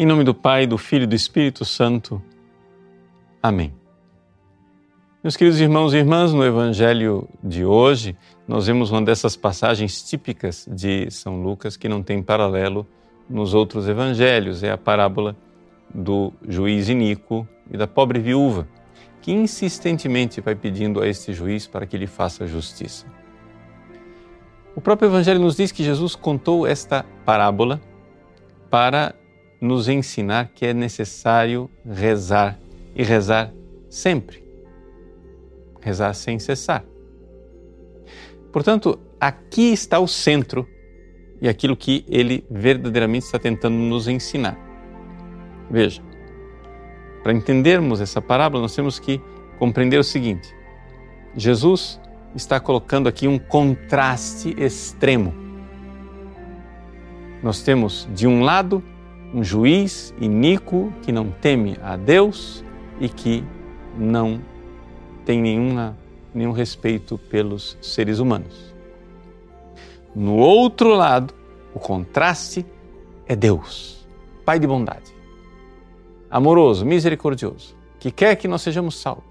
Em 0.00 0.06
nome 0.06 0.24
do 0.24 0.32
Pai, 0.32 0.66
do 0.66 0.78
Filho 0.78 1.02
e 1.02 1.06
do 1.06 1.14
Espírito 1.14 1.62
Santo. 1.62 2.22
Amém. 3.42 3.74
Meus 5.22 5.36
queridos 5.36 5.60
irmãos 5.60 5.92
e 5.92 5.98
irmãs, 5.98 6.32
no 6.32 6.42
Evangelho 6.42 7.28
de 7.44 7.66
hoje, 7.66 8.16
nós 8.48 8.66
vemos 8.66 8.90
uma 8.90 9.02
dessas 9.02 9.36
passagens 9.36 10.02
típicas 10.02 10.66
de 10.72 11.10
São 11.10 11.42
Lucas 11.42 11.76
que 11.76 11.86
não 11.86 12.02
tem 12.02 12.22
paralelo 12.22 12.86
nos 13.28 13.52
outros 13.52 13.86
evangelhos. 13.86 14.62
É 14.62 14.70
a 14.70 14.78
parábola 14.78 15.36
do 15.94 16.32
juiz 16.48 16.88
iníquo 16.88 17.46
e 17.70 17.76
da 17.76 17.86
pobre 17.86 18.20
viúva, 18.20 18.66
que 19.20 19.32
insistentemente 19.32 20.40
vai 20.40 20.54
pedindo 20.54 21.02
a 21.02 21.06
este 21.06 21.34
juiz 21.34 21.66
para 21.66 21.84
que 21.84 21.98
lhe 21.98 22.06
faça 22.06 22.46
justiça. 22.46 23.04
O 24.74 24.80
próprio 24.80 25.08
Evangelho 25.10 25.40
nos 25.40 25.56
diz 25.56 25.70
que 25.70 25.84
Jesus 25.84 26.14
contou 26.14 26.66
esta 26.66 27.04
parábola 27.22 27.78
para 28.70 29.14
nos 29.60 29.88
ensinar 29.88 30.50
que 30.54 30.66
é 30.66 30.72
necessário 30.72 31.70
rezar 31.84 32.58
e 32.94 33.02
rezar 33.02 33.52
sempre. 33.88 34.42
Rezar 35.80 36.14
sem 36.14 36.38
cessar. 36.38 36.84
Portanto, 38.52 38.98
aqui 39.20 39.72
está 39.72 39.98
o 39.98 40.08
centro 40.08 40.66
e 41.40 41.48
aquilo 41.48 41.76
que 41.76 42.04
ele 42.08 42.44
verdadeiramente 42.50 43.26
está 43.26 43.38
tentando 43.38 43.76
nos 43.76 44.08
ensinar. 44.08 44.58
Veja, 45.70 46.02
para 47.22 47.32
entendermos 47.32 48.00
essa 48.00 48.20
parábola, 48.20 48.62
nós 48.62 48.74
temos 48.74 48.98
que 48.98 49.20
compreender 49.58 49.98
o 49.98 50.04
seguinte: 50.04 50.54
Jesus 51.36 52.00
está 52.34 52.58
colocando 52.58 53.08
aqui 53.08 53.28
um 53.28 53.38
contraste 53.38 54.54
extremo. 54.58 55.34
Nós 57.42 57.62
temos, 57.62 58.08
de 58.12 58.26
um 58.26 58.42
lado, 58.42 58.82
um 59.32 59.44
juiz 59.44 60.14
iníquo 60.20 60.92
que 61.02 61.12
não 61.12 61.30
teme 61.30 61.78
a 61.82 61.96
Deus 61.96 62.64
e 63.00 63.08
que 63.08 63.44
não 63.96 64.40
tem 65.24 65.40
nenhuma, 65.40 65.96
nenhum 66.34 66.52
respeito 66.52 67.16
pelos 67.16 67.76
seres 67.80 68.18
humanos. 68.18 68.74
No 70.14 70.36
outro 70.36 70.94
lado, 70.94 71.32
o 71.74 71.78
contraste 71.78 72.66
é 73.26 73.36
Deus, 73.36 74.06
Pai 74.44 74.58
de 74.58 74.66
bondade, 74.66 75.14
amoroso, 76.28 76.84
misericordioso, 76.84 77.76
que 78.00 78.10
quer 78.10 78.34
que 78.36 78.48
nós 78.48 78.62
sejamos 78.62 79.00
salvos 79.00 79.30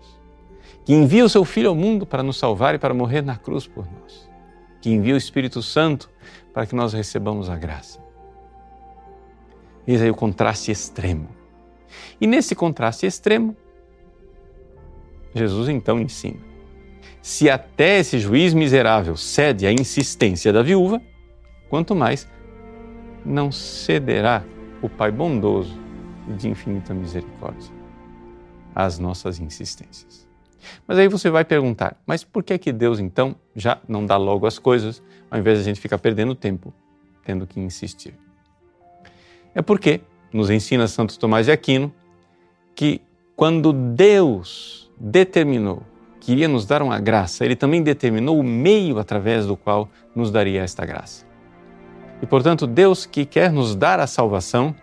que 0.89 0.95
envia 0.95 1.23
o 1.23 1.29
seu 1.29 1.45
Filho 1.45 1.69
ao 1.69 1.75
mundo 1.75 2.03
para 2.03 2.23
nos 2.23 2.39
salvar 2.39 2.73
e 2.73 2.79
para 2.79 2.95
morrer 2.95 3.21
na 3.21 3.37
cruz 3.37 3.67
por 3.67 3.85
nós, 3.85 4.27
que 4.81 4.89
envia 4.89 5.13
o 5.13 5.17
Espírito 5.17 5.61
Santo 5.61 6.09
para 6.51 6.65
que 6.65 6.75
nós 6.75 6.93
recebamos 6.93 7.47
a 7.47 7.55
graça. 7.55 7.99
Eis 9.89 10.03
aí 10.03 10.11
o 10.11 10.15
contraste 10.15 10.71
extremo. 10.71 11.29
E 12.21 12.27
nesse 12.27 12.53
contraste 12.53 13.07
extremo, 13.07 13.57
Jesus 15.33 15.67
então 15.67 15.99
ensina: 15.99 16.37
se 17.23 17.49
até 17.49 17.97
esse 17.97 18.19
juiz 18.19 18.53
miserável 18.53 19.17
cede 19.17 19.65
à 19.65 19.71
insistência 19.73 20.53
da 20.53 20.61
viúva, 20.61 21.01
quanto 21.71 21.95
mais 21.95 22.29
não 23.25 23.51
cederá 23.51 24.43
o 24.79 24.87
Pai 24.87 25.11
bondoso 25.11 25.75
e 26.27 26.33
de 26.33 26.49
infinita 26.49 26.93
misericórdia 26.93 27.73
às 28.75 28.99
nossas 28.99 29.39
insistências. 29.39 30.29
Mas 30.87 30.99
aí 30.99 31.07
você 31.07 31.31
vai 31.31 31.43
perguntar, 31.43 31.99
mas 32.05 32.23
por 32.23 32.43
que 32.43 32.59
que 32.59 32.71
Deus 32.71 32.99
então 32.99 33.35
já 33.55 33.81
não 33.87 34.05
dá 34.05 34.17
logo 34.17 34.45
as 34.45 34.59
coisas, 34.59 35.01
ao 35.31 35.39
invés 35.39 35.57
de 35.57 35.63
a 35.63 35.65
gente 35.65 35.81
ficar 35.81 35.97
perdendo 35.97 36.35
tempo 36.35 36.71
tendo 37.25 37.47
que 37.47 37.59
insistir? 37.59 38.28
É 39.53 39.61
porque 39.61 40.01
nos 40.31 40.49
ensina 40.49 40.87
Santo 40.87 41.17
Tomás 41.17 41.45
de 41.45 41.51
Aquino 41.51 41.93
que 42.75 43.01
quando 43.35 43.73
Deus 43.73 44.91
determinou 44.99 45.83
que 46.19 46.33
iria 46.33 46.47
nos 46.47 46.65
dar 46.65 46.81
uma 46.81 46.99
graça, 46.99 47.45
ele 47.45 47.55
também 47.55 47.81
determinou 47.81 48.39
o 48.39 48.43
meio 48.43 48.99
através 48.99 49.47
do 49.47 49.55
qual 49.55 49.89
nos 50.13 50.29
daria 50.29 50.61
esta 50.61 50.85
graça. 50.85 51.25
E 52.21 52.25
portanto, 52.25 52.67
Deus 52.67 53.05
que 53.05 53.25
quer 53.25 53.51
nos 53.51 53.75
dar 53.75 53.99
a 53.99 54.07
salvação, 54.07 54.75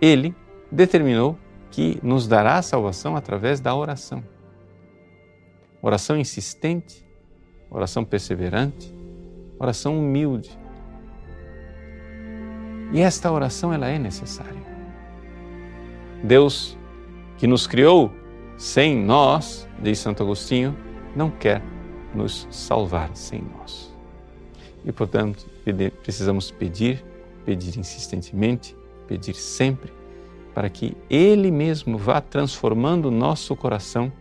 ele 0.00 0.34
determinou 0.70 1.38
que 1.70 1.98
nos 2.02 2.26
dará 2.26 2.58
a 2.58 2.62
salvação 2.62 3.16
através 3.16 3.60
da 3.60 3.74
oração. 3.74 4.22
Oração 5.80 6.18
insistente, 6.18 7.06
oração 7.70 8.04
perseverante, 8.04 8.92
oração 9.58 9.98
humilde. 9.98 10.50
E 12.92 13.00
esta 13.00 13.30
oração 13.30 13.72
ela 13.72 13.88
é 13.88 13.98
necessária. 13.98 14.62
Deus 16.22 16.76
que 17.36 17.46
nos 17.46 17.66
criou 17.66 18.12
sem 18.56 18.96
nós, 18.96 19.68
diz 19.80 19.98
Santo 19.98 20.22
Agostinho, 20.22 20.76
não 21.14 21.30
quer 21.30 21.62
nos 22.14 22.48
salvar 22.50 23.10
sem 23.14 23.42
nós. 23.56 23.94
E 24.84 24.92
portanto, 24.92 25.46
precisamos 26.02 26.50
pedir, 26.50 27.04
pedir 27.44 27.78
insistentemente, 27.78 28.76
pedir 29.06 29.34
sempre 29.34 29.92
para 30.54 30.68
que 30.68 30.96
Ele 31.08 31.50
mesmo 31.50 31.96
vá 31.96 32.20
transformando 32.20 33.06
o 33.06 33.10
nosso 33.10 33.54
coração 33.54 34.12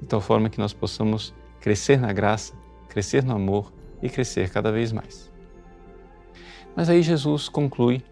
de 0.00 0.06
tal 0.06 0.20
forma 0.20 0.48
que 0.48 0.58
nós 0.58 0.72
possamos 0.72 1.34
crescer 1.60 1.98
na 2.00 2.12
graça, 2.12 2.54
crescer 2.88 3.22
no 3.22 3.34
amor 3.34 3.72
e 4.02 4.08
crescer 4.08 4.50
cada 4.50 4.72
vez 4.72 4.92
mais. 4.92 5.30
Mas 6.74 6.88
aí 6.88 7.02
Jesus 7.02 7.48
conclui 7.48 8.02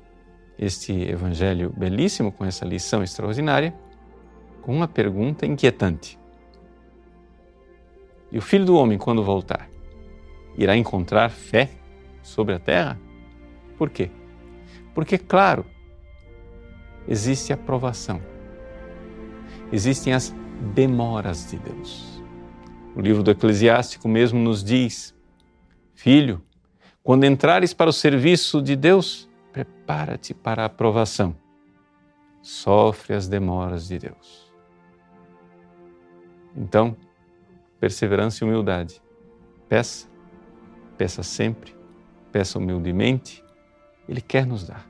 este 0.58 0.92
evangelho 0.92 1.72
belíssimo 1.76 2.32
com 2.32 2.44
essa 2.44 2.64
lição 2.64 3.02
extraordinária 3.02 3.74
com 4.60 4.74
uma 4.74 4.88
pergunta 4.88 5.46
inquietante. 5.46 6.19
E 8.30 8.36
o 8.36 8.42
filho 8.42 8.66
do 8.66 8.76
homem, 8.76 8.98
quando 8.98 9.24
voltar, 9.24 9.70
irá 10.56 10.76
encontrar 10.76 11.30
fé 11.30 11.70
sobre 12.22 12.54
a 12.54 12.58
terra? 12.58 13.00
Por 13.78 13.88
quê? 13.88 14.10
Porque, 14.94 15.16
claro, 15.16 15.64
existe 17.06 17.52
a 17.52 17.56
provação, 17.56 18.20
existem 19.72 20.12
as 20.12 20.34
demoras 20.75 21.50
de 21.50 21.56
Deus. 21.56 22.22
O 22.94 23.00
livro 23.00 23.22
do 23.22 23.30
Eclesiástico 23.30 24.06
mesmo 24.08 24.38
nos 24.38 24.62
diz: 24.62 25.14
Filho, 25.94 26.42
quando 27.03 27.25
entrares 27.25 27.72
para 27.72 27.91
o 27.91 27.92
serviço 27.92 28.60
de 28.60 28.76
Deus, 28.76 29.28
prepara-te 29.53 30.34
para 30.34 30.62
a 30.62 30.66
aprovação. 30.66 31.34
Sofre 32.42 33.14
as 33.14 33.26
demoras 33.26 33.88
de 33.88 33.98
Deus. 33.98 34.53
Então, 36.56 36.97
perseverança 37.81 38.44
e 38.44 38.48
humildade. 38.48 39.00
Peça, 39.69 40.08
peça 40.97 41.22
sempre, 41.22 41.75
peça 42.32 42.58
humildemente. 42.58 43.44
Ele 44.08 44.20
quer 44.20 44.47
nos 44.47 44.66
dar. 44.66 44.87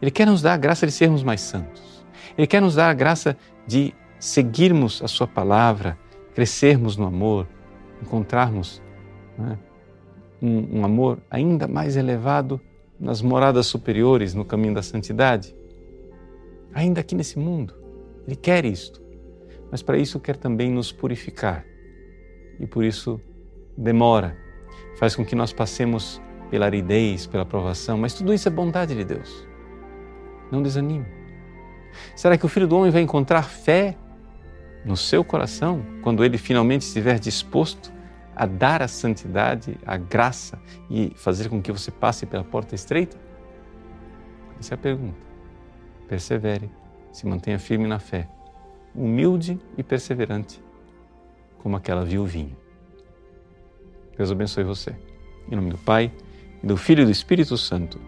Ele 0.00 0.10
quer 0.10 0.26
nos 0.26 0.42
dar 0.42 0.54
a 0.54 0.56
graça 0.56 0.86
de 0.86 0.92
sermos 0.92 1.22
mais 1.22 1.40
santos. 1.40 2.04
Ele 2.36 2.46
quer 2.46 2.60
nos 2.60 2.74
dar 2.74 2.90
a 2.90 2.94
graça 2.94 3.36
de 3.66 3.94
seguirmos 4.18 5.02
a 5.02 5.08
Sua 5.08 5.26
palavra, 5.26 5.98
crescermos 6.34 6.96
no 6.96 7.06
amor, 7.06 7.48
encontrarmos 8.02 8.82
né, 9.36 9.58
um, 10.42 10.80
um 10.80 10.84
amor 10.84 11.18
ainda 11.30 11.68
mais 11.68 11.96
elevado 11.96 12.60
nas 12.98 13.22
moradas 13.22 13.66
superiores, 13.66 14.34
no 14.34 14.44
caminho 14.44 14.74
da 14.74 14.82
santidade. 14.82 15.54
Ainda 16.74 17.00
aqui 17.00 17.14
nesse 17.14 17.38
mundo. 17.38 17.74
Ele 18.26 18.36
quer 18.36 18.64
isto. 18.64 19.02
Mas 19.70 19.82
para 19.82 19.96
isso 19.96 20.20
quer 20.20 20.36
também 20.36 20.70
nos 20.70 20.92
purificar. 20.92 21.64
E 22.58 22.66
por 22.66 22.84
isso 22.84 23.20
demora. 23.76 24.36
Faz 24.98 25.16
com 25.16 25.24
que 25.24 25.34
nós 25.34 25.52
passemos 25.52 26.20
pela 26.50 26.66
aridez, 26.66 27.26
pela 27.26 27.46
provação. 27.46 27.96
Mas 27.96 28.14
tudo 28.14 28.34
isso 28.34 28.48
é 28.48 28.50
bondade 28.50 28.94
de 28.94 29.04
Deus. 29.04 29.46
Não 30.50 30.62
desanime. 30.62 31.06
Será 32.14 32.36
que 32.36 32.44
o 32.44 32.48
Filho 32.48 32.68
do 32.68 32.76
Homem 32.76 32.90
vai 32.90 33.02
encontrar 33.02 33.42
fé 33.42 33.96
no 34.84 34.96
seu 34.96 35.24
coração 35.24 35.84
quando 36.02 36.24
ele 36.24 36.38
finalmente 36.38 36.82
estiver 36.82 37.18
disposto 37.18 37.92
a 38.40 38.46
dar 38.46 38.80
a 38.80 38.88
santidade, 38.88 39.76
a 39.84 39.98
graça 39.98 40.58
e 40.88 41.12
fazer 41.14 41.50
com 41.50 41.60
que 41.60 41.70
você 41.70 41.90
passe 41.90 42.24
pela 42.24 42.42
porta 42.42 42.74
estreita? 42.74 43.18
Essa 44.58 44.72
é 44.72 44.76
a 44.76 44.78
pergunta. 44.78 45.18
Persevere, 46.08 46.70
se 47.12 47.26
mantenha 47.26 47.58
firme 47.58 47.86
na 47.86 47.98
fé, 47.98 48.26
humilde 48.94 49.60
e 49.76 49.82
perseverante, 49.82 50.58
como 51.58 51.76
aquela 51.76 52.02
viuvinha. 52.02 52.56
Deus 54.16 54.30
abençoe 54.30 54.64
você. 54.64 54.96
Em 55.46 55.54
nome 55.54 55.68
do 55.68 55.76
Pai, 55.76 56.10
do 56.62 56.78
Filho 56.78 57.02
e 57.02 57.04
do 57.04 57.10
Espírito 57.10 57.58
Santo. 57.58 58.00